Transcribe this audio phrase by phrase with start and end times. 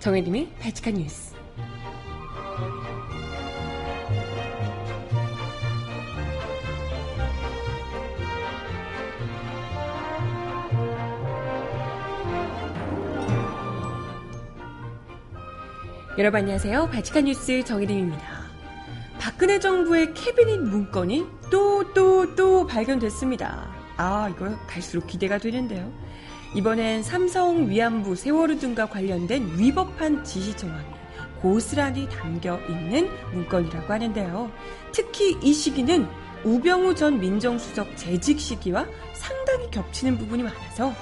[0.00, 1.34] 정혜림의 발칙한 뉴스.
[16.16, 16.88] 여러분 안녕하세요.
[16.88, 18.22] 발칙한 뉴스 정혜림입니다.
[19.18, 23.68] 박근혜 정부의 캐비닛 문건이 또 또또 발견됐습니다.
[23.98, 25.92] 아, 이거 갈수록 기대가 되는데요.
[26.54, 30.84] 이번엔 삼성 위안부 세월호 등과 관련된 위법한 지시 정황이
[31.40, 34.50] 고스란히 담겨 있는 문건이라고 하는데요.
[34.92, 36.06] 특히 이 시기는
[36.44, 40.92] 우병우 전 민정수석 재직 시기와 상당히 겹치는 부분이 많아서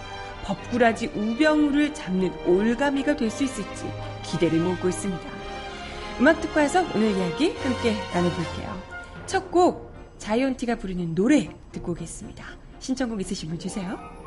[0.44, 3.84] 법꾸라지 우병우를 잡는 올가미가 될 수 있을지
[4.24, 5.22] 기대를 모으고 있습니다.
[6.20, 8.82] 음악 특화에서 오늘 이야기 함께 나눠볼게요.
[9.26, 12.44] 첫 곡 자이언티가 부르는 노래 듣고 오겠습니다.
[12.80, 14.17] 신청곡 있으신 분 주세요.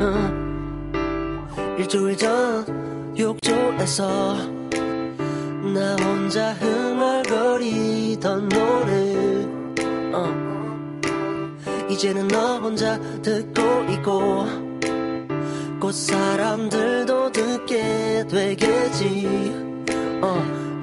[0.00, 1.74] 응.
[1.78, 4.36] 일주일 전 욕조에서
[5.74, 9.46] 나 혼자 흥얼거리던 노래
[10.14, 10.28] 어.
[11.90, 14.46] 이제는 너 혼자 듣고 있고
[15.80, 19.26] 곧 사람들도 듣게 되겠지
[20.22, 20.28] 어,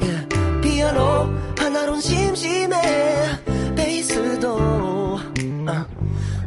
[0.02, 0.28] yeah.
[0.62, 3.09] 피아노 하나론 심심해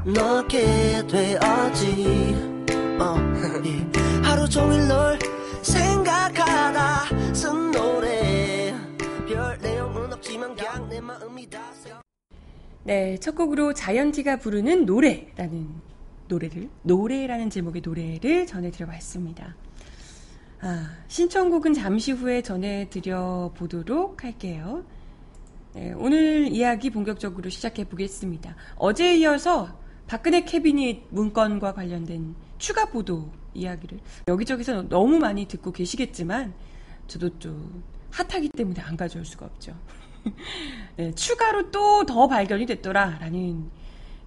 [0.04, 2.34] 넣게 되었지
[2.98, 3.14] 어,
[3.62, 4.00] yeah.
[4.24, 5.16] 하루 종일 널
[5.62, 8.74] 생각하다 쓴 노래
[9.28, 12.02] 별 내용은 없지만 그냥 내 마음이 다 써.
[12.82, 15.68] 네, 첫 곡으로 자이언티가 부르는 노래라는
[16.26, 19.54] 노래를 노래라는 제목의 노래를 전해드려봤습니다.
[20.62, 24.84] 아, 신청곡은 잠시 후에 전해드려 보도록 할게요.
[25.74, 28.56] 네, 오늘 이야기 본격적으로 시작해 보겠습니다.
[28.76, 33.98] 어제에 이어서 박근혜 캐비닛 문건과 관련된 추가 보도 이야기를
[34.28, 36.54] 여기저기서 너무 많이 듣고 계시겠지만
[37.06, 39.74] 저도 좀 핫하기 때문에 안 가져올 수가 없죠.
[40.96, 43.70] 네, 추가로 또 더 발견이 됐더라라는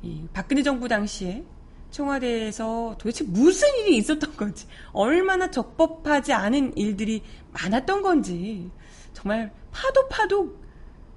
[0.01, 1.43] 이 박근혜 정부 당시에
[1.91, 7.21] 청와대에서 도대체 무슨 일이 있었던 건지 얼마나 적법하지 않은 일들이
[7.53, 8.69] 많았던 건지
[9.13, 10.57] 정말 파도 파도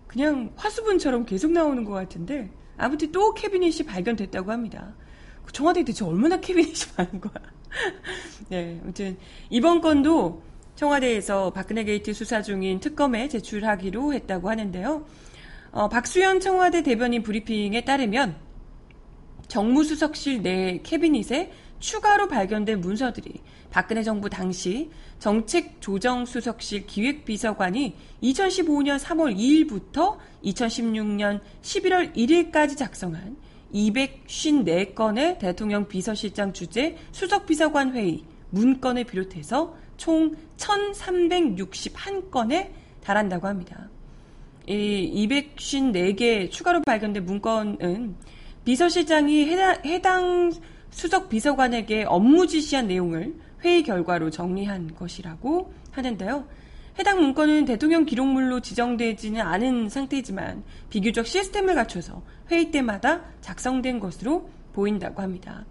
[0.06, 4.94] 그냥 화수분처럼 계속 나오는 것 같은데 아무튼 또 캐비닛이 발견됐다고 합니다.
[5.52, 7.34] 청와대에 대체 얼마나 캐비닛이 많은 거야?
[8.48, 9.18] 네, 아무튼
[9.50, 10.42] 이번 건도
[10.76, 15.04] 청와대에서 박근혜 게이트 수사 중인 특검에 제출하기로 했다고 하는데요.
[15.72, 18.36] 어, 박수현 청와대 대변인 브리핑에 따르면
[19.48, 21.50] 정무수석실 내 캐비닛에
[21.80, 33.36] 추가로 발견된 문서들이 박근혜 정부 당시 정책조정수석실 기획비서관이 2015년 3월 2일부터 2016년 11월 1일까지 작성한
[33.74, 42.70] 254건의 대통령 비서실장 주재 수석비서관 회의 문건을 비롯해서 총 1361건에
[43.02, 43.88] 달한다고 합니다.
[44.66, 48.16] 이 254개 추가로 발견된 문건은
[48.64, 50.52] 비서실장이 해당, 해당
[50.90, 56.46] 수석 비서관에게 업무 지시한 내용을 회의 결과로 정리한 것이라고 하는데요.
[56.98, 65.22] 해당 문건은 대통령 기록물로 지정되지는 않은 상태지만 비교적 시스템을 갖춰서 회의 때마다 작성된 것으로 보인다고
[65.22, 65.64] 합니다.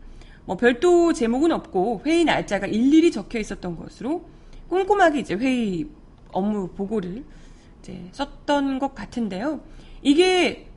[0.46, 4.26] 뭐 별도 제목은 없고 회의 날짜가 일일이 적혀 있었던 것으로
[4.70, 5.88] 꼼꼼하게 이제 회의
[6.32, 7.26] 업무 보고를
[7.82, 9.62] 이제 썼던 것 같은데요.
[10.02, 10.70] 이게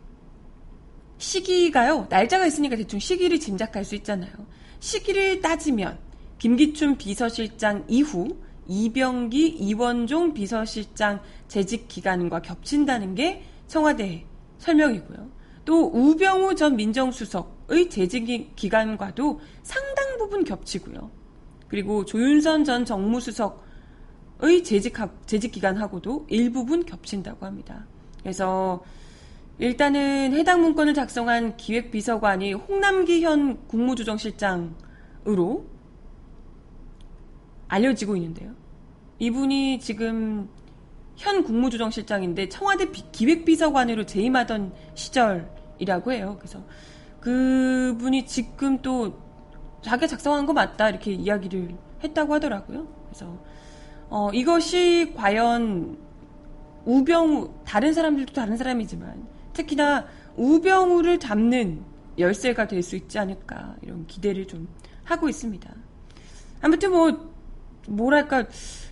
[1.18, 2.06] 시기가요.
[2.08, 4.32] 날짜가 있으니까 대충 시기를 짐작할 수 있잖아요.
[4.80, 5.98] 시기를 따지면
[6.40, 8.26] 김기춘 비서실장 이후
[8.66, 14.24] 이병기 이원종 비서실장 재직 기간과 겹친다는 게 청와대
[14.58, 15.30] 설명이고요.
[15.66, 21.10] 또 우병우 전 민정수석의 재직 기간과도 상당 부분 겹치고요.
[21.68, 24.94] 그리고 조윤선 전 정무수석의 재직,
[25.26, 27.86] 재직 기간하고도 일부분 겹친다고 합니다.
[28.22, 28.82] 그래서
[29.58, 35.79] 일단은 해당 문건을 작성한 기획비서관이 홍남기 현 국무조정실장으로
[37.70, 38.52] 알려지고 있는데요.
[39.18, 40.48] 이분이 지금
[41.16, 45.46] 현 국무조정실장인데 청와대 기획비서관으로 재임하던 시절인
[45.78, 46.36] 이라고 해요.
[46.38, 46.62] 그래서
[47.20, 49.18] 그분이 지금 또
[49.82, 52.86] 자기가 작성한 거 맞다 이렇게 이야기를 했다고 하더라고요.
[53.06, 53.38] 그래서
[54.08, 55.96] 어, 이것이 과연
[56.84, 60.06] 우병우 다른 사람들도 다른 사람이지만 특히나
[60.36, 61.84] 우병우를 잡는
[62.18, 64.66] 열쇠가 될 수 있지 않을까 이런 기대를 좀
[65.04, 65.70] 하고 있습니다.
[66.62, 67.29] 아무튼 뭐
[67.88, 68.46] 뭐랄까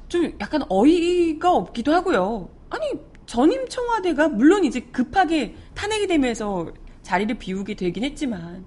[0.09, 2.49] 좀 약간 어이가 없기도 하고요.
[2.71, 2.93] 아니
[3.27, 8.65] 전임 청와대가 물론 이제 급하게 탄핵이 되면서 자리를 비우게 되긴 했지만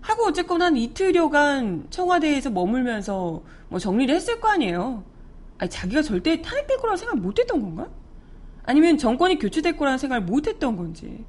[0.00, 5.04] 하고 어쨌건 한 이틀여간 청와대에서 머물면서 뭐 정리를 했을 거 아니에요.
[5.58, 7.88] 아니 자기가 절대 탄핵될 거라고 생각 못 했던 건가?
[8.64, 11.24] 아니면 정권이 교체될 거라는 생각을 못 했던 건지.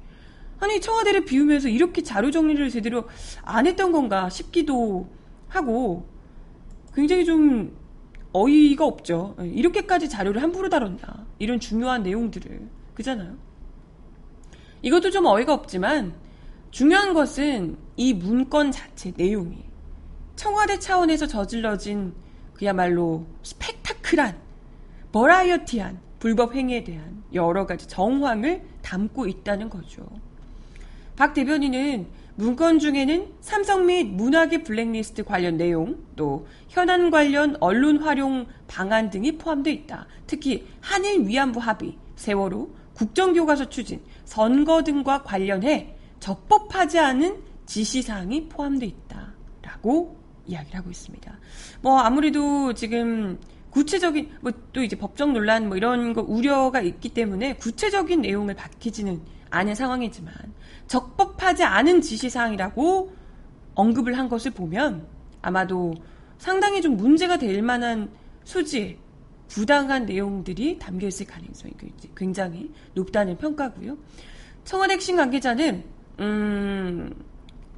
[0.58, 3.04] 아니 청와대를 비우면서 이렇게 자료 정리를 제대로
[3.42, 5.08] 안 했던 건가 싶기도
[5.48, 6.06] 하고
[6.94, 7.76] 굉장히 좀
[8.34, 9.36] 어이가 없죠.
[9.38, 11.26] 이렇게까지 자료를 함부로 다뤘나.
[11.38, 12.68] 이런 중요한 내용들을.
[12.94, 13.36] 그잖아요.
[14.82, 16.14] 이것도 좀 어이가 없지만
[16.70, 19.64] 중요한 것은 이 문건 자체 내용이
[20.36, 22.12] 청와대 차원에서 저질러진
[22.54, 24.36] 그야말로 스펙타클한
[25.12, 30.04] 버라이어티한 불법 행위에 대한 여러 가지 정황을 담고 있다는 거죠.
[31.16, 38.46] 박 대변인은 문건 중에는 삼성 및 문학의 블랙리스트 관련 내용, 또 현안 관련 언론 활용
[38.66, 40.06] 방안 등이 포함되어 있다.
[40.26, 49.34] 특히 한일 위안부 합의, 세월호, 국정교과서 추진, 선거 등과 관련해 적법하지 않은 지시사항이 포함되어 있다
[49.62, 50.16] 라고
[50.46, 51.38] 이야기를 하고 있습니다.
[51.82, 53.38] 뭐 아무래도 지금
[53.70, 59.22] 구체적인 뭐 또 이제 법적 논란 뭐 이런 거 우려가 있기 때문에 구체적인 내용을 밝히지는
[59.50, 60.34] 않은 상황이지만
[60.86, 63.12] 적법하지 않은 지시사항이라고
[63.74, 65.06] 언급을 한 것을 보면
[65.42, 65.94] 아마도
[66.38, 68.10] 상당히 좀 문제가 될 만한
[68.44, 68.98] 소지의
[69.48, 71.72] 부당한 내용들이 담겨 있을 가능성이
[72.16, 73.96] 굉장히 높다는 평가고요.
[74.64, 75.84] 청와대 핵심 관계자는
[76.20, 77.14] 음,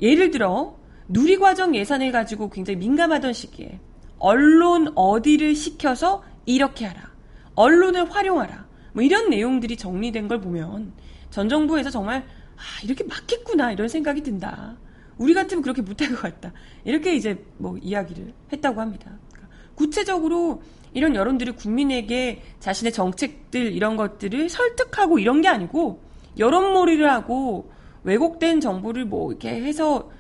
[0.00, 0.76] 예를 들어
[1.08, 3.80] 누리과정 예산을 가지고 굉장히 민감하던 시기에
[4.18, 7.10] 언론 어디를 시켜서 이렇게 하라.
[7.54, 8.66] 언론을 활용하라.
[8.92, 10.92] 뭐 이런 내용들이 정리된 걸 보면
[11.30, 12.26] 전 정부에서 정말
[12.56, 14.76] 아, 이렇게 맞겠구나 이런 생각이 든다.
[15.18, 16.52] 우리 같으면 그렇게 못할 것 같다.
[16.84, 19.18] 이렇게 이제 뭐 이야기를 했다고 합니다.
[19.30, 20.62] 그러니까 구체적으로
[20.92, 26.02] 이런 여론들이 국민에게 자신의 정책들 이런 것들을 설득하고 이런 게 아니고
[26.38, 27.70] 여론몰이를 하고
[28.04, 30.10] 왜곡된 정보를 뭐 이렇게 해서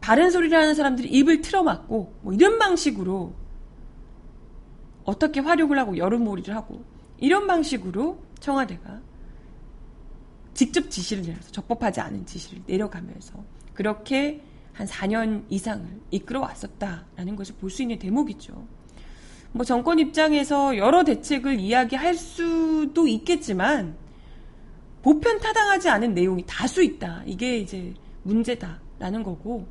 [0.00, 3.34] 바른 소리를 하는 사람들이 입을 틀어막고 뭐 이런 방식으로
[5.04, 6.84] 어떻게 활용을 하고 여론몰이를 하고
[7.18, 9.00] 이런 방식으로 청와대가
[10.56, 13.44] 직접 지시를 내려서 적법하지 않은 지시를 내려가면서
[13.74, 14.42] 그렇게
[14.72, 18.66] 한 4년 이상을 이끌어 왔었다라는 것을 볼 수 있는 대목이죠.
[19.52, 23.96] 뭐 정권 입장에서 여러 대책을 이야기할 수도 있겠지만
[25.02, 27.22] 보편 타당하지 않은 내용이 다수 있다.
[27.26, 29.66] 이게 이제 문제다라는 거고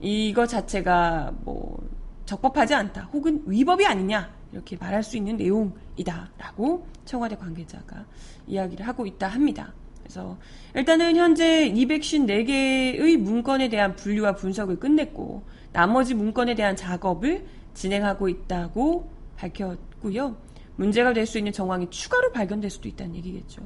[0.00, 1.78] 이거 자체가 뭐
[2.24, 3.04] 적법하지 않다.
[3.12, 4.34] 혹은 위법이 아니냐.
[4.52, 8.04] 이렇게 말할 수 있는 내용이다라고 청와대 관계자가
[8.46, 9.72] 이야기를 하고 있다 합니다.
[10.12, 10.36] 그래서
[10.74, 15.42] 일단은 현재 254개의 문건에 대한 분류와 분석을 끝냈고
[15.72, 20.36] 나머지 문건에 대한 작업을 진행하고 있다고 밝혔고요.
[20.76, 23.62] 문제가 될 수 있는 정황이 추가로 발견될 수도 있다는 얘기겠죠.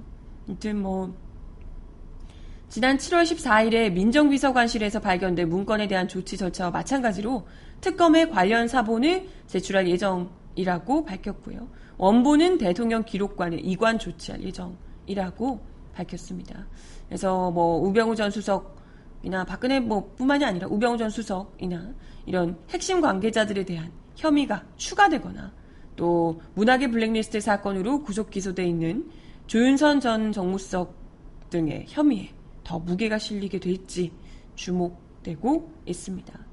[0.46, 1.16] 아무튼 뭐
[2.68, 7.46] 지난 7월 14일에 민정비서관실에서 발견된 문건에 대한 조치 절차와 마찬가지로
[7.80, 11.68] 특검에 관련 사본을 제출할 예정이라고 밝혔고요.
[11.98, 16.66] 원본은 대통령 기록관에 이관 조치할 예정이라고 밝혔습니다.
[17.08, 21.94] 그래서 뭐 우병우 전 수석이나 박근혜 뭐 뿐만이 아니라 우병우 전 수석이나
[22.26, 25.52] 이런 핵심 관계자들에 대한 혐의가 추가되거나
[25.96, 29.10] 또 문학의 블랙리스트 사건으로 구속 기소돼 있는
[29.46, 30.94] 조윤선 전 정무수석
[31.50, 32.30] 등의 혐의에
[32.64, 34.12] 더 무게가 실리게 될지
[34.56, 36.46] 주목되고 있습니다.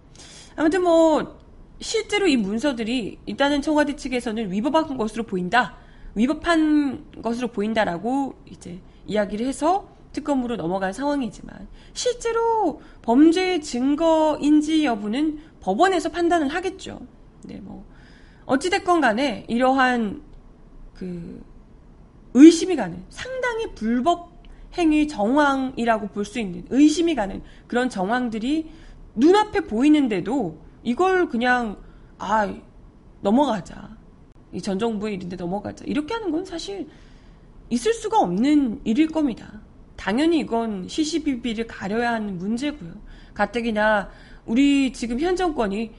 [0.55, 1.39] 아무튼 뭐
[1.79, 5.77] 실제로 이 문서들이 일단은 청와대 측에서는 위법한 것으로 보인다.
[6.15, 16.50] 위법한 것으로 보인다라고 이제 이야기를 해서 특검으로 넘어간 상황이지만 실제로 범죄 증거인지 여부는 법원에서 판단을
[16.50, 17.00] 하겠죠.
[17.43, 17.83] 네, 뭐
[18.45, 20.22] 어찌됐건 간에 이러한
[20.93, 21.43] 그
[22.33, 24.31] 의심이 가는 상당히 불법
[24.77, 28.69] 행위 정황이라고 볼 수 있는 의심이 가는 그런 정황들이
[29.15, 31.77] 눈앞에 보이는데도 이걸 그냥
[32.17, 32.51] 아
[33.22, 33.95] 넘어가자
[34.51, 36.88] 이 전 정부의 일인데 넘어가자 이렇게 하는 건 사실
[37.70, 39.62] 있을 수가 없는 일일 겁니다.
[39.96, 42.91] 당연히 이건 시시비비를 가려야 하는 문제고요.
[43.34, 44.10] 가뜩이나
[44.46, 45.91] 우리 지금 현 정권이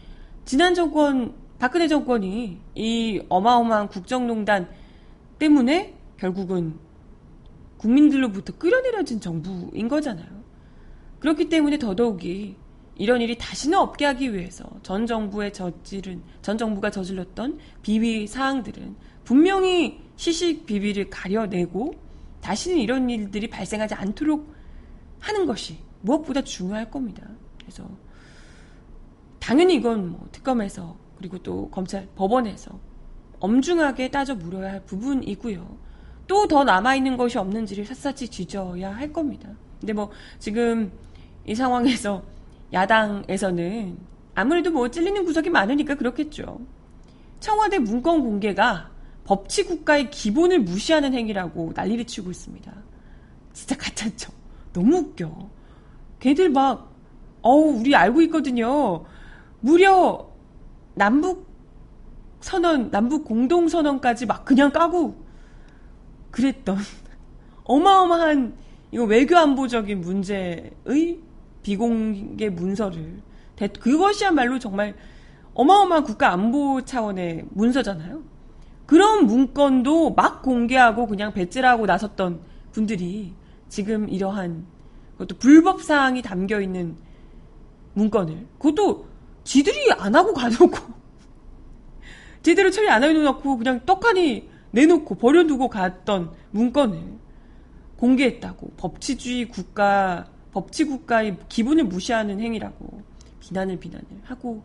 [0.45, 4.69] 지난 정권 박근혜 정권이 이 어마어마한 국정농단
[5.39, 6.79] 때문에 결국은
[7.79, 10.45] 국민들로부터 끌어내려진 정부인 거잖아요.
[11.21, 12.57] 그렇기 때문에 더더욱이
[12.97, 20.01] 이런 일이 다시는 없게 하기 위해서 전 정부의 저지른 전 정부가 저질렀던 비위 사항들은 분명히
[20.17, 21.95] 시식 비비를 가려내고
[22.41, 24.53] 다시는 이런 일들이 발생하지 않도록
[25.19, 27.27] 하는 것이 무엇보다 중요할 겁니다.
[27.59, 27.89] 그래서
[29.41, 32.79] 당연히 이건 뭐 특검에서 그리고 또 검찰 법원에서
[33.41, 35.85] 엄중하게 따져 물어야 할 부분이고요.
[36.27, 39.51] 또 더 남아있는 것이 없는지를 샅샅이 뒤져야 할 겁니다.
[39.81, 40.93] 근데 뭐 지금
[41.47, 42.23] 이 상황에서
[42.75, 43.97] 야당에서는
[44.35, 46.61] 아무래도 뭐 찔리는 구석이 많으니까 그렇겠죠.
[47.41, 48.91] 청와대 문건 공개가
[49.25, 52.73] 법치 국가의 기본을 무시하는 행위라고 난리를 치고 있습니다.
[53.53, 54.33] 진짜 가짜죠.
[54.73, 55.51] 너무 웃겨.
[56.19, 56.93] 걔들 막,
[57.43, 59.05] 어우, 우리 알고 있거든요.
[59.61, 60.29] 무려
[60.95, 61.47] 남북
[62.41, 65.17] 선언, 남북 공동 선언까지 막 그냥 까고
[66.31, 66.77] 그랬던
[67.65, 68.55] 어마어마한
[68.91, 70.73] 이거 외교 안보적인 문제의
[71.65, 73.21] 비공개 문서를
[73.81, 74.95] 그것이야말로 정말
[75.55, 78.23] 어마어마한 국가 안보 차원의 문서잖아요.
[78.87, 82.41] 그런 문건도 막 공개하고 그냥 배째라고 나섰던
[82.71, 83.33] 분들이
[83.69, 84.67] 지금 이러한
[85.13, 86.97] 그것도 불법 사항이 담겨 있는
[87.95, 89.07] 문건을 그것도
[89.45, 90.77] 지들이 안 하고 가놓고
[92.43, 97.01] 제대로 처리 안 해놓고 그냥 떡하니 내놓고 버려두고 갔던 문건을
[97.97, 103.03] 공개했다고 법치주의 국가 법치 국가의 기분을 무시하는 행위라고
[103.41, 104.63] 비난을 비난을 하고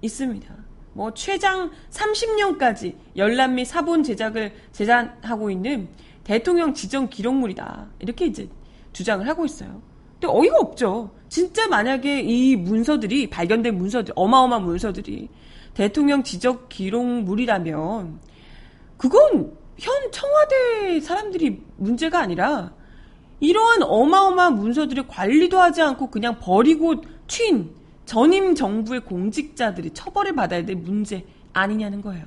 [0.00, 0.54] 있습니다.
[0.92, 5.88] 뭐 최장 30년까지 열람 및 사본 제작을 제작하고 있는
[6.22, 7.88] 대통령 지정 기록물이다.
[7.98, 8.48] 이렇게 이제
[8.92, 9.82] 주장을 하고 있어요.
[10.12, 11.10] 근데 어이가 없죠.
[11.28, 15.28] 진짜 만약에 이 문서들이 발견된 문서들 어마어마한 문서들이
[15.74, 18.20] 대통령 지적 기록물이라면
[18.96, 22.72] 그건 현 청와대 사람들이 문제가 아니라
[23.40, 27.68] 이러한 어마어마한 문서들을 관리도 하지 않고 그냥 버리고 튄
[28.04, 32.24] 전임 정부의 공직자들이 처벌을 받아야 될 문제 아니냐는 거예요.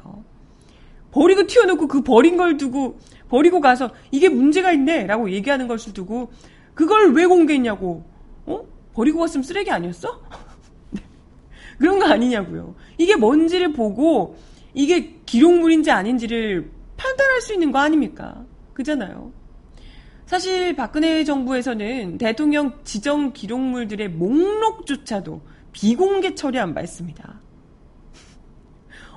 [1.12, 3.00] 버리고 튀어놓고 그 버린 걸 두고
[3.30, 6.32] 버리고 가서 이게 문제가 있네라고 얘기하는 것을 두고
[6.74, 8.06] 그걸 왜 공개했냐고
[8.46, 8.62] 어?
[8.94, 10.22] 버리고 갔으면 쓰레기 아니었어?
[10.92, 11.02] 네.
[11.80, 12.76] 그런 거 아니냐고요.
[12.98, 14.38] 이게 뭔지를 보고
[14.74, 18.46] 이게 기록물인지 아닌지를 판단할 수 있는 거 아닙니까?
[18.74, 19.32] 그잖아요.
[20.32, 25.42] 사실 박근혜 정부에서는 대통령 지정 기록물들의 목록조차도
[25.74, 27.42] 비공개 처리한 바 있습니다.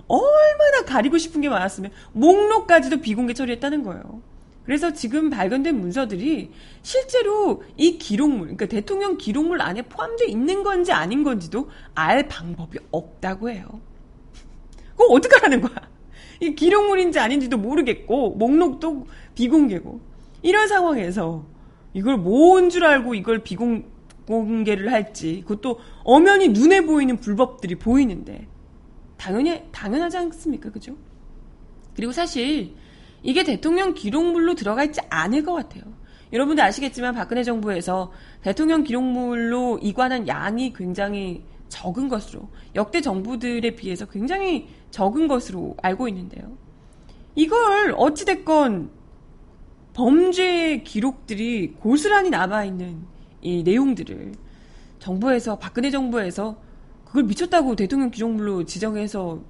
[0.08, 4.22] 얼마나 가리고 싶은 게 많았으면 목록까지도 비공개 처리했다는 거예요.
[4.64, 6.50] 그래서 지금 발견된 문서들이
[6.82, 13.50] 실제로 이 기록물, 그러니까 대통령 기록물 안에 포함되어 있는 건지 아닌 건지도 알 방법이 없다고
[13.50, 13.64] 해요.
[14.96, 15.76] 그거 어떡하라는 거야?
[16.40, 19.06] 이 기록물인지 아닌지도 모르겠고, 목록도
[19.36, 20.13] 비공개고.
[20.44, 21.46] 이런 상황에서
[21.94, 28.46] 이걸 뭔줄 알고 이걸 비공개를 할지 그것도 엄연히 눈에 보이는 불법들이 보이는데
[29.16, 30.96] 당연히 당연하지 않습니까 그죠?
[31.96, 32.74] 그리고 사실
[33.22, 35.82] 이게 대통령 기록물로 들어가 있지 않을 것 같아요.
[36.30, 44.68] 여러분들 아시겠지만 박근혜 정부에서 대통령 기록물로 이관한 양이 굉장히 적은 것으로 역대 정부들에 비해서 굉장히
[44.90, 46.52] 적은 것으로 알고 있는데요.
[47.34, 49.03] 이걸 어찌됐건
[49.94, 53.06] 범죄의 기록들이 고스란히 남아있는
[53.42, 54.32] 이 내용들을
[54.98, 56.56] 정부에서, 박근혜 정부에서
[57.04, 59.40] 그걸 미쳤다고 대통령 기록물로 지정해서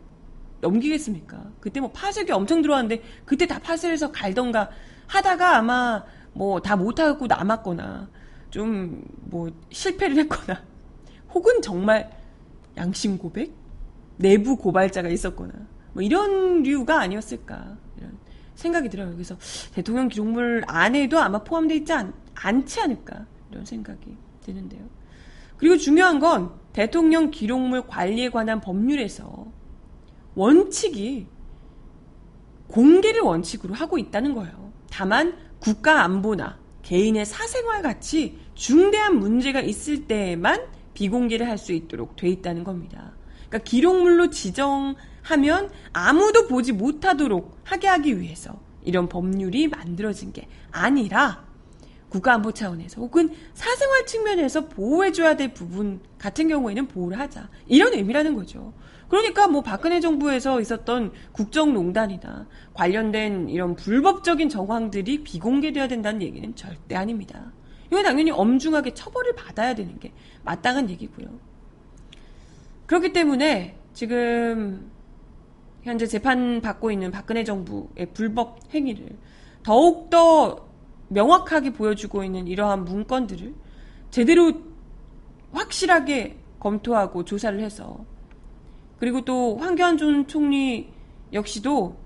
[0.60, 1.50] 넘기겠습니까?
[1.60, 4.70] 그때 뭐 파쇄기 엄청 들어왔는데 그때 다 파쇄해서 갈던가
[5.06, 8.08] 하다가 아마 뭐 다 못하고 남았거나
[8.50, 10.62] 좀 뭐 실패를 했거나
[11.34, 12.10] 혹은 정말
[12.76, 13.52] 양심 고백?
[14.16, 15.52] 내부 고발자가 있었거나
[15.92, 17.76] 뭐 이런 류가 아니었을까.
[18.54, 19.12] 생각이 들어요.
[19.12, 19.36] 그래서
[19.72, 24.82] 대통령 기록물 안에도 아마 포함되어 있지 않, 않지 않을까 이런 생각이 드는데요.
[25.56, 29.46] 그리고 중요한 건 대통령 기록물 관리에 관한 법률에서
[30.34, 31.26] 원칙이
[32.68, 34.72] 공개를 원칙으로 하고 있다는 거예요.
[34.90, 42.28] 다만 국가 안보나 개인의 사생활 같이 중대한 문제가 있을 때에만 비공개를 할 수 있도록 돼
[42.28, 43.12] 있다는 겁니다.
[43.48, 44.94] 그러니까 기록물로 지정
[45.24, 51.44] 하면 아무도 보지 못하도록 하게 하기 위해서 이런 법률이 만들어진 게 아니라
[52.10, 57.48] 국가안보 차원에서 혹은 사생활 측면에서 보호해줘야 될 부분 같은 경우에는 보호를 하자.
[57.66, 58.72] 이런 의미라는 거죠.
[59.08, 67.52] 그러니까 뭐 박근혜 정부에서 있었던 국정농단이나 관련된 이런 불법적인 정황들이 비공개돼야 된다는 얘기는 절대 아닙니다.
[67.86, 70.12] 이건 당연히 엄중하게 처벌을 받아야 되는 게
[70.44, 71.26] 마땅한 얘기고요.
[72.86, 74.90] 그렇기 때문에 지금
[75.84, 79.10] 현재 재판받고 있는 박근혜 정부의 불법 행위를
[79.62, 80.66] 더욱더
[81.08, 83.54] 명확하게 보여주고 있는 이러한 문건들을
[84.10, 84.52] 제대로
[85.52, 88.04] 확실하게 검토하고 조사를 해서
[88.98, 90.90] 그리고 또 황교안 총리
[91.32, 91.96] 역시도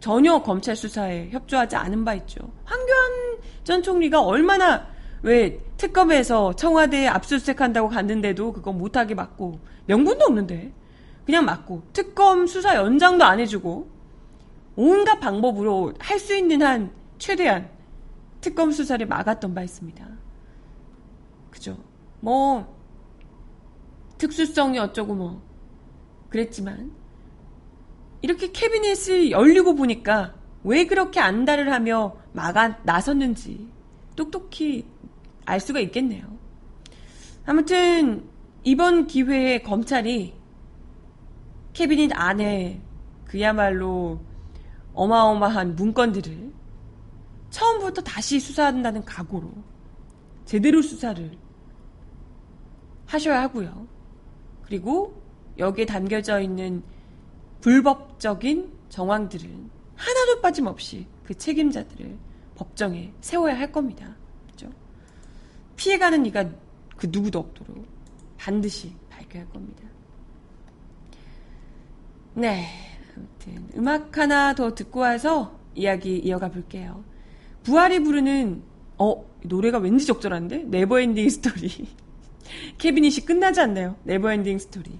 [0.00, 2.40] 전혀 검찰 수사에 협조하지 않은 바 있죠.
[2.64, 4.88] 황교안 전 총리가 얼마나
[5.22, 10.72] 왜 특검에서 청와대에 압수수색한다고 갔는데도 그거 못하게 막고 명분도 없는데
[11.24, 13.90] 그냥 막고 특검 수사 연장도 안 해주고
[14.76, 17.70] 온갖 방법으로 할 수 있는 한 최대한
[18.40, 20.08] 특검 수사를 막았던 바 있습니다.
[21.50, 21.78] 그죠?
[22.20, 22.76] 뭐
[24.18, 25.42] 특수성이 어쩌고 뭐
[26.28, 26.92] 그랬지만
[28.22, 33.68] 이렇게 캐비넷을 열리고 보니까 왜 그렇게 안달을 하며 막아 나섰는지
[34.16, 34.86] 똑똑히
[35.44, 36.24] 알 수가 있겠네요.
[37.44, 38.28] 아무튼
[38.62, 40.34] 이번 기회에 검찰이
[41.72, 42.82] 캐비닛 안에
[43.24, 44.20] 그야말로
[44.94, 46.52] 어마어마한 문건들을
[47.50, 49.52] 처음부터 다시 수사한다는 각오로
[50.44, 51.38] 제대로 수사를
[53.06, 53.86] 하셔야 하고요.
[54.62, 55.22] 그리고
[55.58, 56.82] 여기에 담겨져 있는
[57.60, 62.18] 불법적인 정황들은 하나도 빠짐없이 그 책임자들을
[62.54, 64.16] 법정에 세워야 할 겁니다.
[64.50, 64.70] 그죠?
[65.76, 66.50] 피해가는 이가
[66.96, 67.86] 그 누구도 없도록
[68.36, 69.91] 반드시 밝혀야 할 겁니다.
[72.34, 72.66] 네.
[73.16, 77.04] 아무튼 음악 하나 더 듣고 와서 이야기 이어가 볼게요.
[77.62, 78.62] 부활이 부르는
[78.98, 81.88] 어 노래가 왠지 적절한데 네버엔딩 스토리
[82.78, 83.96] 캐비닛이 끝나지 않나요?
[84.04, 84.98] 네버엔딩 스토리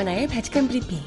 [0.00, 0.98] 정은아의 바칙한 브리핑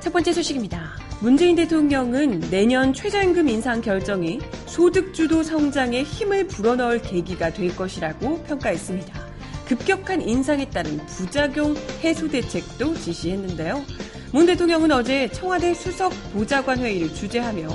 [0.00, 0.92] 첫 번째 소식입니다.
[1.20, 9.24] 문재인 대통령은 내년 최저임금 인상 결정이 소득주도 성장에 힘을 불어넣을 계기가 될 것이라고 평가했습니다.
[9.66, 13.84] 급격한 인상에 따른 부작용 해소 대책도 지시했는데요.
[14.34, 17.68] 문 대통령은 어제 청와대 수석 보좌관 회의를 주재하며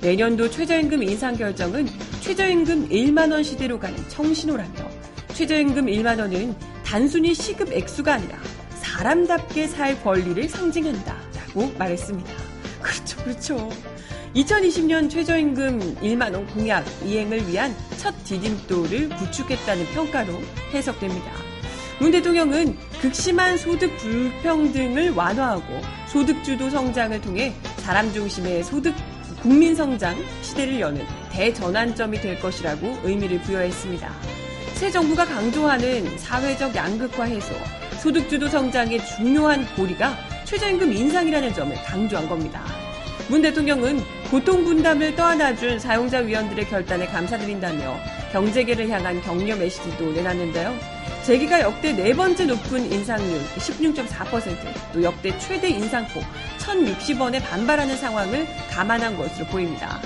[0.00, 1.86] 내년도 최저임금 인상 결정은
[2.22, 4.88] 최저임금 1만 원 시대로 가는 청신호라며
[5.34, 8.38] 최저임금 1만 원은 단순히 시급 액수가 아니라
[8.80, 11.14] 사람답게 살 권리를 상징한다.
[11.34, 12.32] 라고 말했습니다.
[12.80, 13.68] 그렇죠, 그렇죠.
[14.36, 20.32] 2020년 최저임금 1만 원 공약 이행을 위한 첫 디딤돌을 구축했다는 평가로
[20.72, 21.30] 해석됩니다.
[21.98, 28.94] 문 대통령은 극심한 소득 불평등을 완화하고 소득주도 성장을 통해 사람 중심의 소득
[29.42, 34.10] 국민 성장 시대를 여는 대전환점이 될 것이라고 의미를 부여했습니다.
[34.74, 37.54] 새 정부가 강조하는 사회적 양극화 해소,
[38.02, 42.62] 소득주도 성장의 중요한 고리가 최저임금 인상이라는 점을 강조한 겁니다.
[43.28, 47.96] 문 대통령은 고통 분담을 떠안아준 사용자 위원들의 결단에 감사드린다며
[48.32, 50.95] 경제계를 향한 격려 메시지도 내놨는데요.
[51.26, 56.22] 재기가 역대 네 번째 높은 인상률 16.4%, 또 역대 최대 인상폭
[56.58, 60.00] 1,060원에 반발하는 상황을 감안한 것으로 보입니다.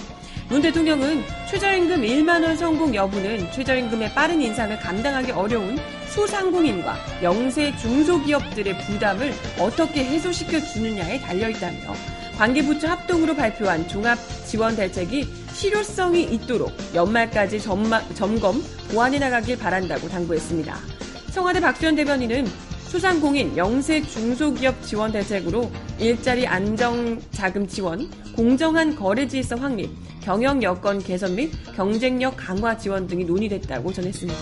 [0.49, 5.79] 문 대통령은 최저임금 1만원 성공 여부는 최저임금의 빠른 인상을 감당하기 어려운
[6.09, 11.95] 소상공인과 영세 중소기업들의 부담을 어떻게 해소시켜 주느냐에 달려있다며
[12.39, 21.01] 관계부처 합동으로 발표한 종합 지원 대책이 실효성이 있도록 연말까지 점검, 보완해 나가길 바란다고 당부했습니다.
[21.33, 22.47] 청와대 박수현 대변인은
[22.89, 29.91] 소상공인 영세 중소기업 지원 대책으로 일자리 안정 자금 지원, 공정한 거래 질서 확립,
[30.21, 34.41] 경영 여건 개선 및 경쟁력 강화 지원 등이 논의됐다고 전했습니다.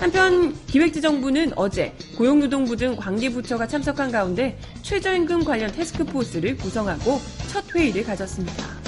[0.00, 8.83] 한편 기획재정부는 어제 고용노동부 등 관계부처가 참석한 가운데 최저임금 관련 테스크포스를 구성하고 첫 회의를 가졌습니다.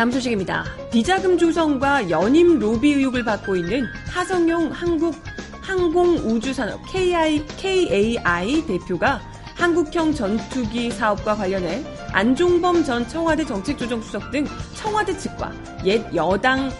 [0.00, 0.64] 다음 소식입니다.
[0.90, 5.14] 비자금 조성과 연임 로비 의혹을 받고 있는 하성용 한국
[5.60, 9.20] 항공우주산업 KI, KAI 대표가
[9.56, 15.52] 한국형 전투기 사업과 관련해 안종범 전 청와대 정책조정수석 등 청와대 측과
[15.84, 16.70] 옛 여당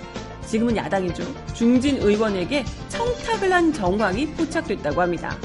[0.46, 1.22] 지금은 야당이죠.
[1.52, 5.36] 중진 의원에게 청탁을 한 정황이 포착됐다고 합니다.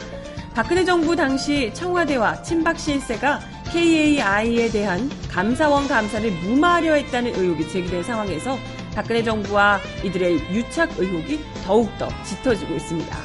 [0.53, 3.41] 박근혜 정부 당시 청와대와 친박 실세가
[3.75, 8.57] KAI에 대한 감사원 감사를 무마하려 했다는 의혹이 제기된 상황에서
[8.95, 13.17] 박근혜 정부와 이들의 유착 의혹이 더욱더 짙어지고 있습니다.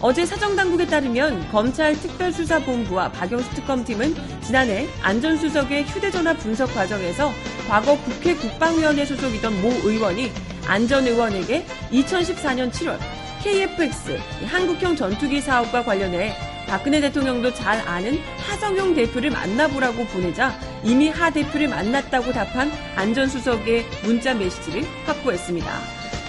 [0.00, 7.30] 어제 사정당국에 따르면 검찰 특별수사본부와 박영수 특검팀은 지난해 안전수석의 휴대전화 분석 과정에서
[7.68, 10.32] 과거 국회 국방위원회 소속이던 모 의원이
[10.66, 12.98] 안전 의원에게 2014년 7월
[13.42, 21.28] KFX 한국형 전투기 사업과 관련해 박근혜 대통령도 잘 아는 하성용 대표를 만나보라고 보내자 이미 하
[21.28, 25.70] 대표를 만났다고 답한 안 전 수석의 문자 메시지를 확보했습니다.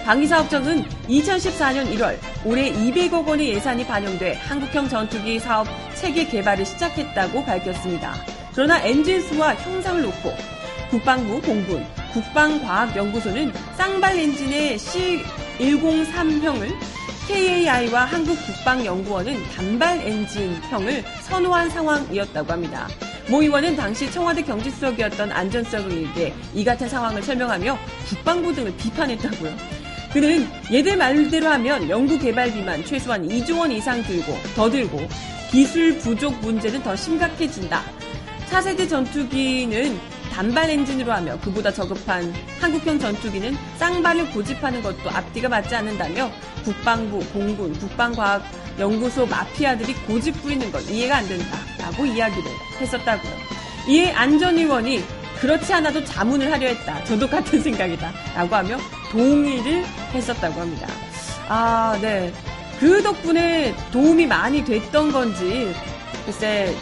[0.04, 8.12] 방위사업청은 2014년 1월 올해 200억 원의 예산이 반영돼 한국형 전투기 사업 체계 개발을 시작했다고 밝혔습니다.
[8.52, 10.30] 그러나 엔진 수와 형상을 놓고
[10.90, 16.68] 국방부 공군 국방과학연구소는 쌍발 엔진의 C103형을
[17.26, 22.86] KAI와 한국국방연구원은 단발 엔진 형을 선호한 상황이었다고 합니다.
[23.30, 29.54] 모 의원은 당시 청와대 경제수석이었던 안전수석에게 이 같은 상황을 설명하며 국방부 등을 비판했다고요.
[30.12, 35.00] 그는 얘들 말대로 하면 연구개발비만 최소한 2조 원 이상 들고 더 들고
[35.50, 37.82] 기술 부족 문제는 더 심각해진다.
[38.50, 39.98] 차세대 전투기는
[40.34, 46.28] 단발 엔진으로 하며 그보다 저급한 한국형 전투기는 쌍발을 고집하는 것도 앞뒤가 맞지 않는다며
[46.64, 53.32] 국방부, 공군, 국방과학연구소 마피아들이 고집 부리는 건 이해가 안 된다라고 이야기를 했었다고요.
[53.86, 55.04] 이에 안전의원이
[55.38, 57.04] 그렇지 않아도 자문을 하려 했다.
[57.04, 58.12] 저도 같은 생각이다.
[58.34, 58.76] 라고 하며
[59.12, 60.88] 동의를 했었다고 합니다.
[61.46, 62.32] 아, 네.
[62.80, 65.72] 그 덕분에 도움이 많이 됐던 건지,
[66.24, 66.74] 글쎄,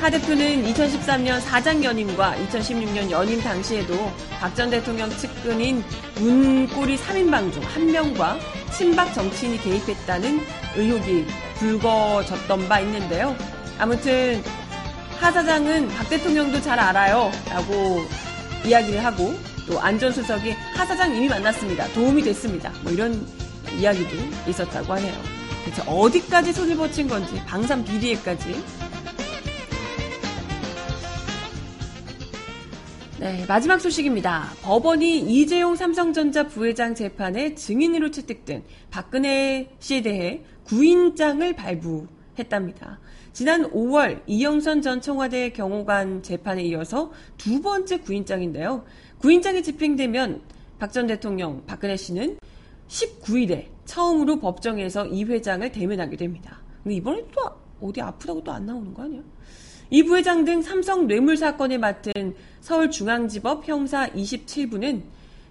[0.00, 3.94] 하 대표는 2013년 사장 연임과 2016년 연임 당시에도
[4.40, 5.82] 박 전 대통령 측근인
[6.16, 8.38] 문꼬리 3인방 중 한 명과
[8.76, 10.40] 친박 정치인이 개입했다는
[10.76, 11.26] 의혹이
[11.58, 13.34] 불거졌던 바 있는데요.
[13.78, 14.42] 아무튼
[15.18, 17.30] 하 사장은 박 대통령도 잘 알아요.
[17.48, 18.04] 라고
[18.64, 19.34] 이야기를 하고
[19.66, 21.86] 또 안전수석이 하 사장 이미 만났습니다.
[21.94, 22.70] 도움이 됐습니다.
[22.82, 23.26] 뭐 이런
[23.78, 24.14] 이야기도
[24.46, 25.14] 있었다고 하네요.
[25.64, 28.62] 대체 어디까지 손을 뻗친 건지 방산 비리에까지
[33.26, 34.52] 네, 마지막 소식입니다.
[34.62, 43.00] 법원이 이재용 삼성전자 부회장 재판에 증인으로 채택된 박근혜 씨에 대해 구인장을 발부했답니다.
[43.32, 48.84] 지난 5월 이영선 전 청와대 경호관 재판에 이어서 두 번째 구인장인데요.
[49.18, 50.42] 구인장이 집행되면
[50.78, 52.38] 박 전 대통령 박근혜 씨는
[52.86, 56.60] 19일에 처음으로 법정에서 이 회장을 대면하게 됩니다.
[56.84, 57.42] 근데 이번에 또
[57.88, 59.20] 어디 아프다고 또 안 나오는 거 아니야?
[59.88, 62.12] 이 부회장 등 삼성 뇌물 사건을 맡은
[62.66, 65.00] 서울중앙지법 형사 27부는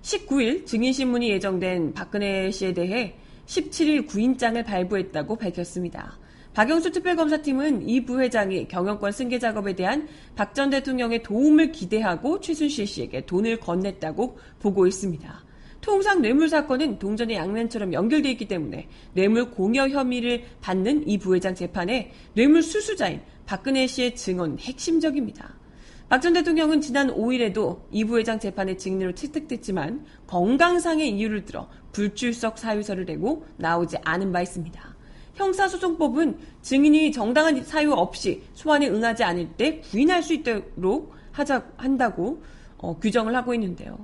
[0.01, 6.19] 19일 증인신문이 예정된 박근혜 씨에 대해 17일 구인장을 발부했다고 밝혔습니다.
[6.53, 13.25] 박영수 특별검사팀은 이 부회장이 경영권 승계 작업에 대한 박 전 대통령의 도움을 기대하고 최순실 씨에게
[13.25, 15.45] 돈을 건넸다고 보고 있습니다.
[15.79, 22.11] 통상 뇌물 사건은 동전의 양면처럼 연결되어 있기 때문에 뇌물 공여 혐의를 받는 이 부회장 재판에
[22.33, 25.64] 뇌물 수수자인 박근혜 씨의 증언 핵심적입니다.
[26.07, 33.05] 박 전 대통령은 지난 5일에도 이 부회장 재판에 증인으로 채택됐지만 건강상의 이유를 들어 불출석 사유서를
[33.05, 34.95] 내고 나오지 않은 바 있습니다.
[35.33, 42.43] 형사소송법은 증인이 정당한 사유 없이 소환에 응하지 않을 때 구인할 수 있도록 하자 한다고
[42.77, 43.97] 어, 규정을 하고 있는데요.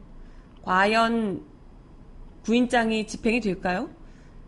[0.63, 1.43] 과연
[2.43, 3.89] 구인장이 집행이 될까요?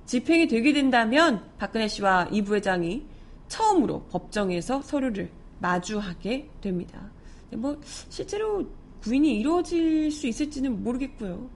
[0.05, 3.05] 집행이 되게 된다면 박근혜 씨와 이 부회장이
[3.47, 7.11] 처음으로 법정에서 서류를 마주하게 됩니다.
[7.55, 8.65] 뭐 실제로
[9.01, 11.49] 구인이 이루어질 수 있을지는 모르겠고요.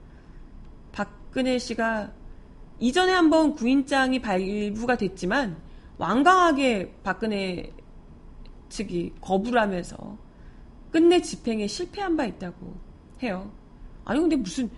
[0.92, 2.12] 박근혜 씨가
[2.78, 5.56] 이전에 한번 구인장이 발부가 됐지만
[5.96, 7.72] 완강하게 박근혜
[8.68, 10.16] 측이 거부를 하면서
[10.90, 12.74] 끝내 집행에 실패한 바 있다고
[13.22, 13.50] 해요.
[14.04, 14.70] 아니 근데 무슨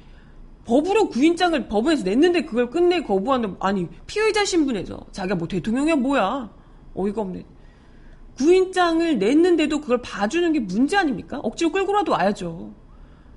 [0.65, 6.51] 법으로 구인장을 법원에서 냈는데 그걸 끝내 거부하는 아니 피의자 신분에서 자기가 뭐 대통령이야 뭐야
[6.95, 7.45] 어이가 없네
[8.37, 11.39] 구인장을 냈는데도 그걸 봐주는 게 문제 아닙니까?
[11.43, 12.75] 억지로 끌고라도 와야죠.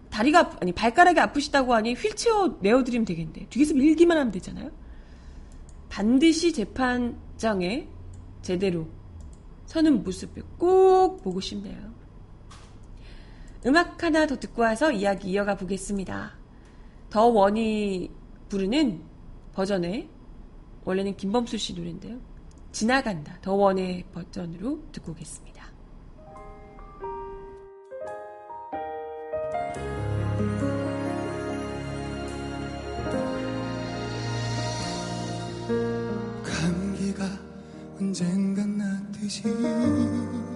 [0.10, 4.72] 다리가 아니 발가락이 아프시다고 하니 휠체어 내어드리면 되겠는데 뒤에서 밀기만 하면 되잖아요.
[5.90, 7.88] 반드시 재판장에
[8.42, 8.88] 제대로
[9.66, 11.94] 서는 모습을 꼭 보고 싶네요.
[13.66, 16.36] 음악 하나 더 듣고 와서 이야기 이어가 보겠습니다.
[17.10, 18.12] 더 원이
[18.50, 19.02] 부르는
[19.54, 20.10] 버전의
[20.84, 22.20] 원래는 김범수 씨 노래인데요.
[22.74, 23.38] 지나간다.
[23.42, 25.54] 더 원의 버전으로 듣고 오겠습니다.
[38.00, 38.80] 언젠간
[39.24, 40.53] 열이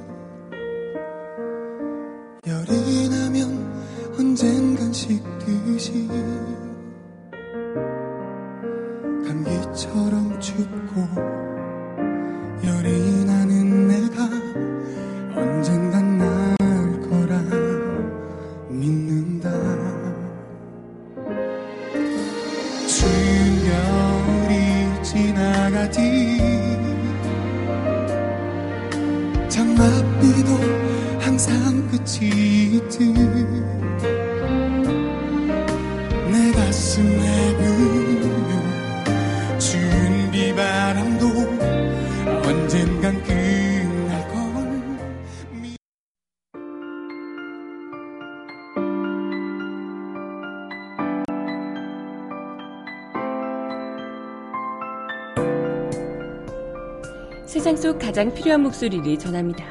[57.58, 59.66] 세상 속 가장 필요한 목소리를 전합니다.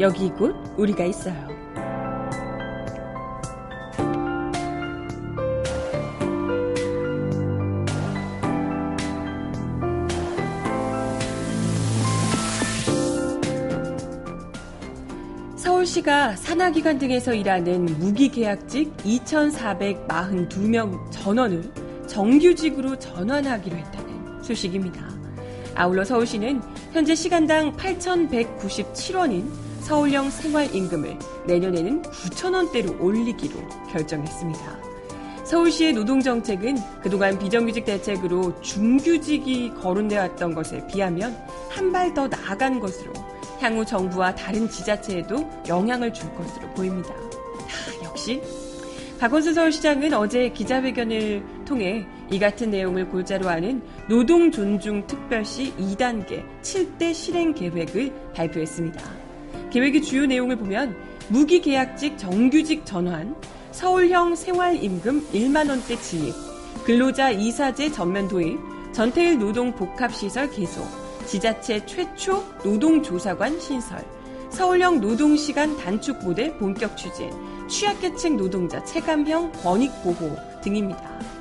[0.00, 1.46] 여기 곧 우리가 있어요.
[15.54, 21.62] 서울시가 산하기관 등에서 일하는 무기계약직 2,442명 전원을
[22.08, 25.08] 정규직으로 전환하기로 했다는 소식입니다.
[25.76, 29.44] 아울러 서울시는 현재 시간당 8,197원인
[29.80, 33.60] 서울형 생활임금을 내년에는 9,000원대로 올리기로
[33.92, 34.80] 결정했습니다.
[35.44, 41.36] 서울시의 노동정책은 그동안 비정규직 대책으로 중규직이 거론되어 왔던 것에 비하면
[41.68, 43.12] 한 발 더 나아간 것으로
[43.60, 47.10] 향후 정부와 다른 지자체에도 영향을 줄 것으로 보입니다.
[47.14, 48.42] 아, 역시
[49.18, 57.12] 박원순 서울시장은 어제 기자회견을 통해 이 같은 내용을 골자로 하는 노동 존중 특별시 2단계 7대
[57.12, 59.00] 실행 계획을 발표했습니다.
[59.70, 60.96] 계획의 주요 내용을 보면
[61.28, 63.34] 무기계약직 정규직 전환,
[63.72, 66.34] 서울형 생활임금 1만원대 진입,
[66.84, 68.58] 근로자 이사제 전면 도입,
[68.92, 70.82] 전태일 노동 복합시설 개소,
[71.26, 74.04] 지자체 최초 노동조사관 신설,
[74.50, 77.30] 서울형 노동시간 단축 모델 본격 추진,
[77.68, 81.39] 취약계층 노동자 체감형 권익보호 등입니다.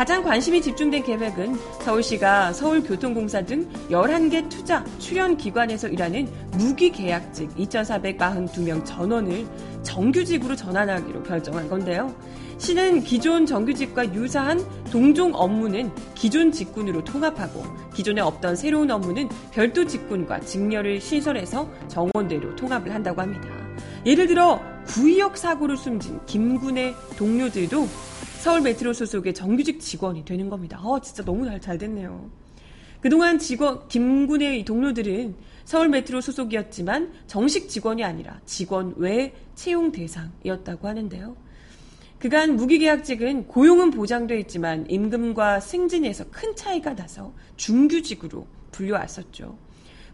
[0.00, 9.46] 가장 관심이 집중된 계획은 서울시가 서울교통공사 등 11개 투자, 출연 기관에서 일하는 무기계약직 2,442명 전원을
[9.82, 12.14] 정규직으로 전환하기로 결정한 건데요.
[12.56, 20.40] 시는 기존 정규직과 유사한 동종 업무는 기존 직군으로 통합하고 기존에 없던 새로운 업무는 별도 직군과
[20.40, 23.50] 직렬을 신설해서 정원대로 통합을 한다고 합니다.
[24.06, 27.86] 예를 들어 구의역 사고로 숨진 김군의 동료들도
[28.40, 30.80] 서울 메트로 소속의 정규직 직원이 되는 겁니다.
[30.82, 32.30] 어, 진짜 너무 잘, 잘 됐네요.
[33.02, 35.34] 그동안 직원, 김군의 동료들은
[35.66, 41.36] 서울 메트로 소속이었지만 정식 직원이 아니라 직원 외 채용 대상이었다고 하는데요.
[42.18, 49.58] 그간 무기계약직은 고용은 보장돼 있지만 임금과 승진에서 큰 차이가 나서 중규직으로 불려왔었죠.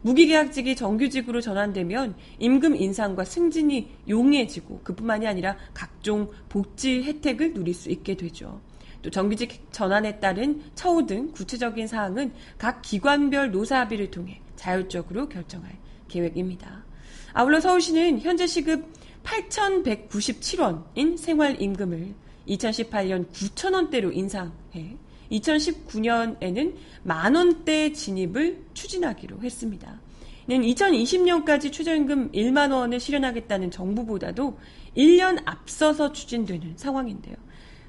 [0.06, 8.16] 무기계약직이 정규직으로 전환되면 임금 인상과 승진이 용이해지고 그뿐만이 아니라 각종 복지 혜택을 누릴 수 있게
[8.16, 8.60] 되죠.
[9.02, 16.84] 또 정규직 전환에 따른 처우 등 구체적인 사항은 각 기관별 노사합의를 통해 자율적으로 결정할 계획입니다.
[17.32, 18.86] 아울러 서울시는 현재 시급
[19.24, 22.14] 8,197원인 생활임금을
[22.46, 24.96] 2018년 9,000원대로 인상해
[25.30, 30.00] 2019년에는 만 원대 진입을 추진하기로 했습니다.
[30.48, 34.58] 이는 2020년까지 최저임금 1만 원을 실현하겠다는 정부보다도
[34.96, 37.34] 1년 앞서서 추진되는 상황인데요.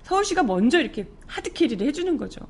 [0.03, 2.41] 서울시가 먼저 이렇게 하드캐리를 해주는 거죠.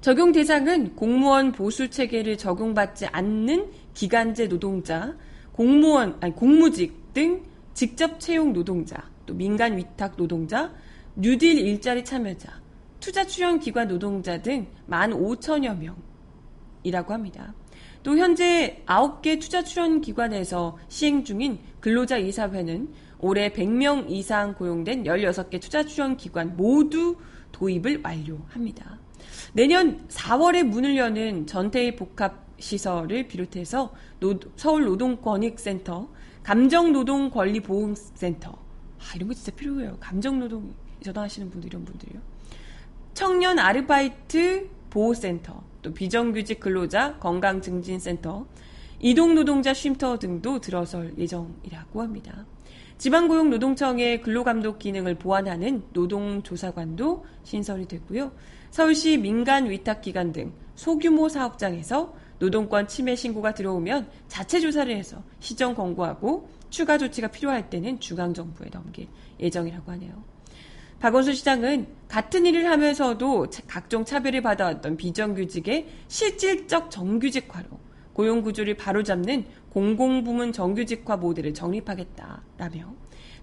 [0.00, 5.16] 적용 대상은 공무원 보수 체계를 적용받지 않는 기간제 노동자,
[5.52, 7.42] 공무원, 아니, 공무직 등
[7.72, 10.72] 직접 채용 노동자, 또 민간 위탁 노동자,
[11.16, 12.60] 뉴딜 일자리 참여자,
[13.04, 15.76] 투자 출연 기관 노동자 등 15,000여
[16.82, 17.52] 명이라고 합니다.
[18.02, 25.60] 또 현재 9개 투자 출연 기관에서 시행 중인 근로자 이사회는 올해 100명 이상 고용된 16개
[25.60, 27.18] 투자 출연 기관 모두
[27.52, 28.98] 도입을 완료합니다.
[29.52, 36.08] 내년 4월에 문을 여는 전태일 복합 시설을 비롯해서 노, 서울 노동권익센터,
[36.42, 39.98] 감정노동권리보호센터, 아, 이런 거 진짜 필요해요.
[40.00, 42.33] 감정노동, 전화하시는 분들, 이런 분들이요.
[43.14, 48.44] 청년 아르바이트 보호센터, 또 비정규직 근로자 건강증진센터,
[48.98, 52.44] 이동노동자 쉼터 등도 들어설 예정이라고 합니다.
[52.98, 58.32] 지방고용노동청의 근로감독 기능을 보완하는 노동조사관도 신설이 되고요.
[58.70, 66.48] 서울시 민간 위탁기관 등 소규모 사업장에서 노동권 침해 신고가 들어오면 자체 조사를 해서 시정 권고하고
[66.70, 69.06] 추가 조치가 필요할 때는 중앙정부에 넘길
[69.38, 70.33] 예정이라고 하네요.
[71.04, 77.68] 박원순 시장은 같은 일을 하면서도 각종 차별을 받아왔던 비정규직의 실질적 정규직화로
[78.14, 82.94] 고용구조를 바로잡는 공공부문 정규직화 모델을 정립하겠다라며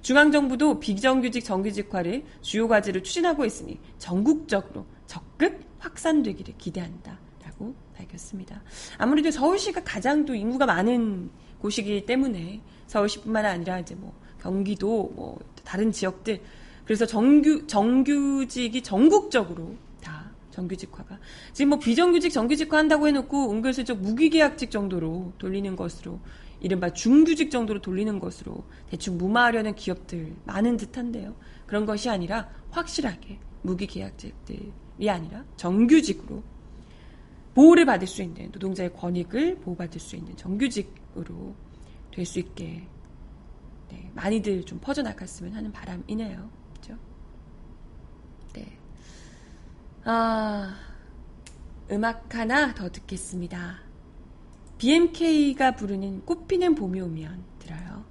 [0.02, 8.64] 중앙정부도 비정규직 정규직화를 주요 과제로 추진하고 있으니 전국적으로 적극 확산되기를 기대한다라고 밝혔습니다.
[8.98, 15.92] 아무래도 서울시가 가장 또 인구가 많은 곳이기 때문에 서울시뿐만 아니라 이제 뭐 경기도 뭐 다른
[15.92, 16.42] 지역들
[16.86, 21.20] 그래서 정규 정규직이 전국적으로 다 정규직화가
[21.54, 26.20] 지금 뭐 비정규직 정규직화 한다고 해놓고 은근슬쩍 무기계약직 정도로 돌리는 것으로
[26.60, 31.36] 이른바 중규직 정도로 돌리는 것으로 대충 무마하려는 기업들 많은 듯한데요.
[31.66, 36.44] 그런 것이 아니라 확실하게 무기계약직들이 아니라 정규직으로
[37.54, 41.56] 보호를 받을 수 있는 노동자의 권익을 보호받을 수 있는 정규직으로
[42.12, 42.88] 될 수 있게
[43.90, 46.61] 네, 많이들 좀 퍼져나갔으면 하는 바람이네요.
[46.82, 46.98] 그죠?
[48.54, 48.78] 네.
[50.04, 50.76] 아,
[51.92, 53.80] 음악 하나 더 듣겠습니다.
[54.80, 58.04] BMK가 부르는 꽃피는 봄이 오면 들어요.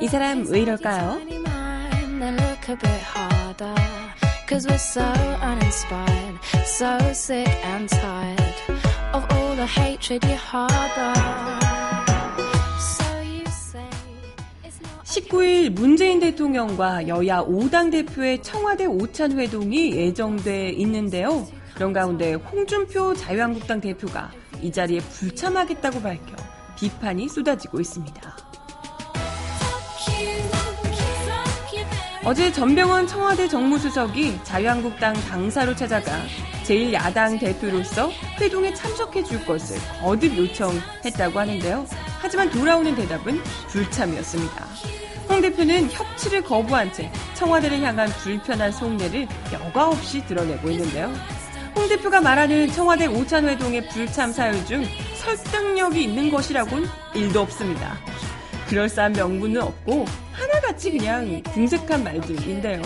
[0.00, 1.20] 이 사람 왜 이럴까요?
[2.20, 3.74] Look a bit harder,
[4.46, 5.02] cause we're so
[5.42, 8.54] uninspired, so sick and tired
[9.12, 11.12] of all the hatred you harbor.
[12.78, 13.88] So you say
[14.64, 21.46] it's not 19일 문재인 대통령과 여야 5당 대표의 청와대 오찬 회동이 예정돼 있는데요.
[21.74, 24.30] 그런 가운데 홍준표 자유한국당 대표가
[24.62, 26.36] 이 자리에 불참하겠다고 밝혀
[26.76, 28.49] 비판이 쏟아지고 있습니다.
[32.22, 36.20] 어제 전병헌 청와대 정무수석이 자유한국당 당사로 찾아가
[36.64, 41.86] 제1야당 대표로서 회동에 참석해 줄 것을 거듭 요청했다고 하는데요.
[42.20, 44.66] 하지만 돌아오는 대답은 불참이었습니다.
[45.30, 51.10] 홍 대표는 협치를 거부한 채 청와대를 향한 불편한 속내를 여과 없이 드러내고 있는데요.
[51.74, 54.84] 홍 대표가 말하는 청와대 오찬 회동의 불참 사유 중
[55.16, 57.96] 설득력이 있는 것이라고는 일도 없습니다.
[58.68, 60.04] 그럴싸한 명분은 없고
[60.40, 62.82] 하나같이 그냥 궁색한 말들인데요.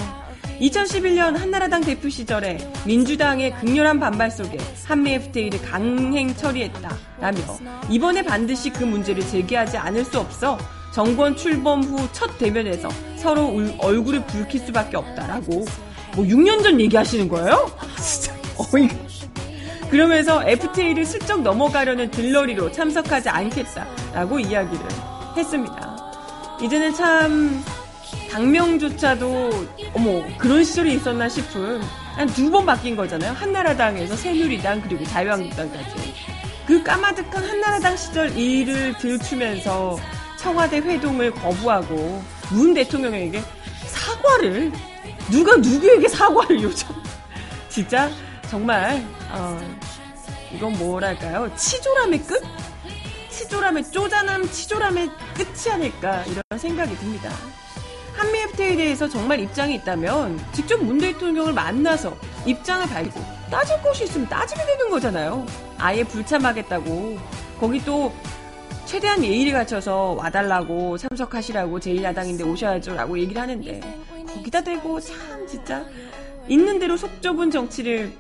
[0.61, 7.39] 2011년 한나라당 대표 시절에 민주당의 극렬한 반발 속에 한미 FTA를 강행 처리했다라며
[7.91, 10.57] 이번에 반드시 그 문제를 제기하지 않을 수 없어
[10.93, 15.65] 정권 출범 후 첫 대면에서 서로 울- 얼굴을 붉힐 수밖에 없다라고
[16.15, 17.69] 뭐 6년 전 얘기하시는 거예요?
[18.01, 18.33] 진짜
[18.73, 18.95] 어이가
[19.91, 24.87] 그러면서 FTA를 슬쩍 넘어가려는 들러리로 참석하지 않겠다라고 이야기를
[25.37, 25.84] 했습니다.
[26.61, 27.65] 이제는 참
[28.31, 29.51] 당명조차도
[29.95, 31.81] 어머 그런 시절이 있었나 싶은
[32.15, 33.33] 한 두 번 바뀐 거잖아요.
[33.33, 36.15] 한나라당에서 새누리당 그리고 자유한국당까지.
[36.67, 39.99] 그 까마득한 한나라당 시절 일을 들추면서
[40.39, 43.43] 청와대 회동을 거부하고 문 대통령에게
[43.87, 44.71] 사과를
[45.31, 46.95] 누가 누구에게 사과를 요청
[47.69, 48.09] 진짜
[48.49, 49.59] 정말 어,
[50.53, 52.43] 이건 뭐랄까요 치졸함의 끝?
[53.35, 57.31] 치졸함의 쪼잔함 치졸함의 끝이 아닐까 이런 생각이 듭니다.
[58.15, 62.17] 한미 FTA에 대해서 정말 입장이 있다면 직접 문 대통령을 만나서
[62.47, 63.21] 입장을 밝히고
[63.51, 65.45] 따질 것이 있으면 따지면 되는 거잖아요.
[65.79, 67.19] 아예 불참하겠다고
[67.59, 68.13] 거기 또
[68.87, 73.81] 최대한 예의를 갖춰서 와달라고 참석하시라고 제1야당인데 오셔야죠라고 얘기를 하는데
[74.29, 75.85] 거기다 대고 참 진짜
[76.49, 78.13] 있는 대로 속 좁은 정치를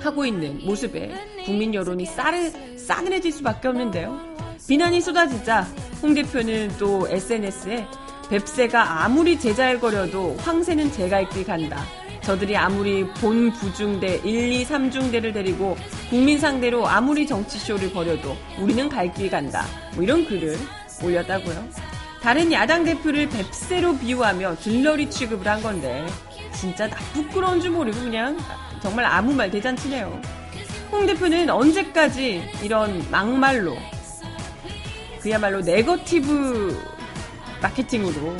[0.00, 1.10] 하고 있는 모습에
[1.44, 4.20] 국민 여론이 싸르, 싸늘해질 수밖에 없는데요.
[4.68, 5.62] 비난이 쏟아지자
[6.02, 7.86] 홍 대표는 또 SNS에
[8.28, 11.82] 뱁새가 아무리 제자일거려도 황새는 제가 있길 간다.
[12.22, 15.76] 저들이 아무리 본 부중대 1, 2, 3중대를 데리고
[16.08, 19.64] 국민 상대로 아무리 정치쇼를 벌여도 우리는 갈 길 간다.
[19.94, 20.56] 뭐 이런 글을
[21.02, 21.68] 올렸다고요.
[22.22, 26.06] 다른 야당 대표를 뱁새로 비유하며 들러리 취급을 한 건데
[26.54, 28.38] 진짜 나 부끄러운 줄 모르고 그냥
[28.80, 30.20] 정말 아무 말 대잔치네요.
[30.90, 33.76] 홍 대표는 언제까지 이런 막말로
[35.20, 36.78] 그야말로 네거티브
[37.62, 38.36] 마케팅으로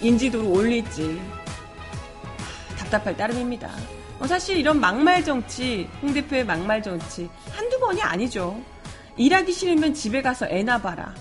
[0.00, 1.20] 인지도를 올릴지
[2.78, 3.70] 답답할 따름입니다.
[4.18, 8.60] 어, 사실 이런 막말 정치, 홍 대표의 막말 정치 한두 번이 아니죠.
[9.16, 11.14] 일하기 싫으면 집에 가서 애나 봐라.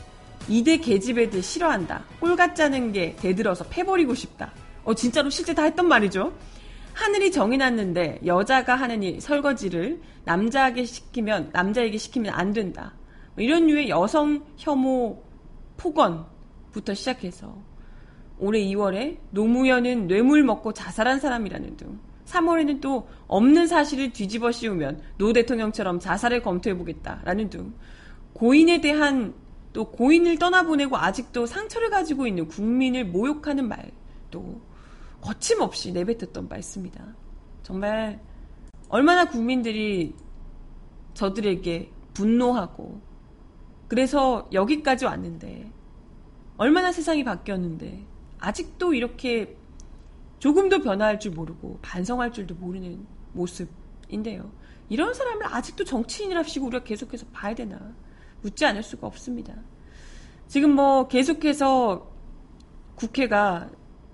[0.48, 2.04] 이대 계집애들 싫어한다.
[2.20, 4.52] 꼴같 짜는 게 대들어서 패버리고 싶다.
[4.84, 6.34] 어, 진짜로 실제 다 했던 말이죠.
[6.94, 12.94] 하늘이 정이 났는데 여자가 하는 일 설거지를 남자에게 시키면 남자에게 시키면 안 된다.
[13.36, 15.24] 뭐 이런 류의 여성 혐오
[15.78, 17.56] 폭언부터 시작해서
[18.38, 25.34] 올해 2월에 노무현은 뇌물 먹고 자살한 사람이라는 등 3월에는 또 없는 사실을 뒤집어 씌우면 노
[25.34, 27.74] 대통령처럼 자살을 검토해보겠다라는 등
[28.34, 29.34] 고인에 대한
[29.72, 34.62] 또 고인을 떠나보내고 아직도 상처를 가지고 있는 국민을 모욕하는 말도
[35.24, 37.16] 거침없이 내뱉었던 바 있습니다.
[37.64, 38.22] 정말
[38.90, 40.14] 얼마나 국민들이
[41.14, 43.02] 저들에게 분노하고
[43.88, 45.72] 그래서 여기까지 왔는데
[46.58, 48.06] 얼마나 세상이 바뀌었는데
[48.40, 49.56] 아직도 이렇게
[50.40, 54.52] 조금도 변화할 줄 모르고 반성할 줄도 모르는 모습인데요.
[54.90, 57.96] 이런 사람을 아직도 정치인이랍시고 우리가 계속해서 봐야 되나
[58.42, 59.56] 묻지 않을 수가 없습니다.
[60.50, 62.12] 지금 뭐 계속해서
[62.96, 63.70] 국회가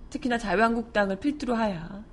[0.10, 2.04] 특히나 자유한국당을 필두로 하야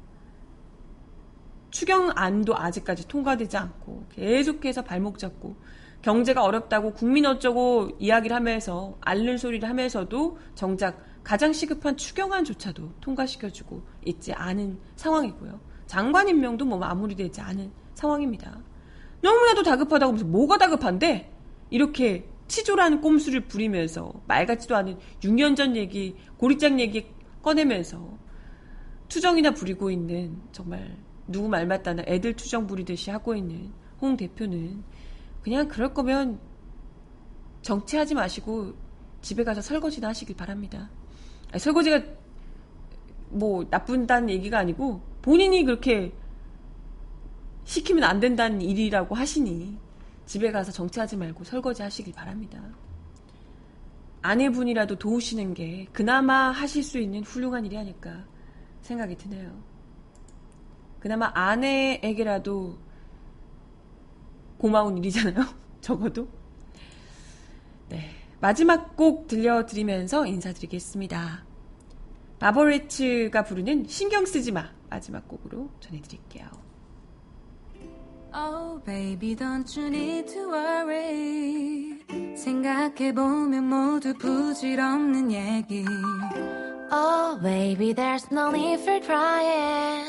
[1.71, 5.57] 추경안도 아직까지 통과되지 않고 계속해서 발목 잡고
[6.03, 14.33] 경제가 어렵다고 국민 어쩌고 이야기를 하면서 앓는 소리를 하면서도 정작 가장 시급한 추경안조차도 통과시켜주고 있지
[14.33, 15.61] 않은 상황이고요.
[15.87, 18.61] 장관 임명도 뭐 마무리되지 않은 상황입니다.
[19.21, 21.33] 너무나도 다급하다고 하면서 뭐가 다급한데
[21.71, 27.09] 이렇게 치졸한 꼼수를 부리면서 말 같지도 않은 6년 전 얘기, 고리장 얘기
[27.47, 28.19] 꺼내면서
[29.09, 30.97] 투정이나 부리고 있는 정말
[31.29, 34.83] 누구 말 맞다나 애들 투정 부리듯이 하고 있는 홍 대표는
[35.43, 36.41] 그냥 그럴 거면
[37.63, 38.75] 정치하지 마시고
[39.23, 40.91] 집에 가서 설거지나 하시길 바랍니다.
[41.53, 42.03] 아니, 설거지가
[43.29, 46.13] 뭐 나쁜다는 얘기가 아니고 본인이 그렇게
[47.63, 49.79] 시키면 안 된다는 일이라고 하시니
[50.27, 52.61] 집에 가서 정치하지 말고 설거지 하시길 바랍니다.
[54.27, 58.25] 아내분이라도 도우시는 게 그나마 하실 수 있는 훌륭한 일이 아닐까
[58.83, 59.63] 생각이 드네요.
[60.99, 62.79] 그나마 아내에게라도
[64.59, 65.47] 고마운 일이잖아요.
[65.81, 66.29] 적어도.
[67.89, 68.11] 네.
[68.41, 71.45] 마지막 곡 들려드리면서 인사드리겠습니다.
[72.41, 76.66] 바버레츠가 부르는 신경 쓰지 마 마지막 곡으로 전해드릴게요.
[78.39, 81.99] Oh baby don't you need to worry
[82.37, 85.85] 생각해보면 모두 부질없는 얘기
[86.93, 90.05] Oh baby there's no need for crying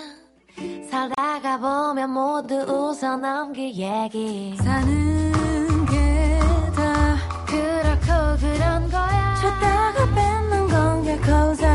[0.89, 6.39] 살다가 보면 모두 웃어 넘길 얘기 사는 게
[6.75, 11.66] 다 그렇고 그런 거야 줬다가 뺏는 건 결코 사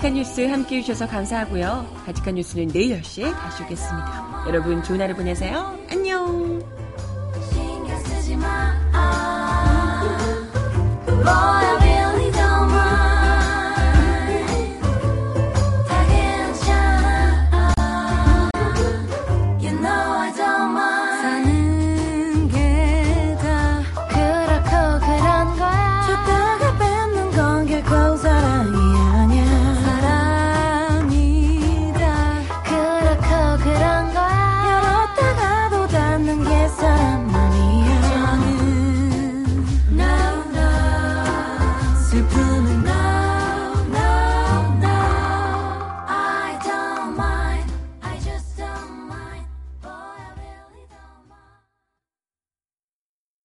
[0.00, 1.86] 바티칸 뉴스 함께 해주셔서 감사하고요.
[2.06, 4.44] 바티칸 뉴스는 내일 10시에 다시 오겠습니다.
[4.48, 5.78] 여러분 좋은 하루 보내세요.
[5.90, 6.58] 안녕.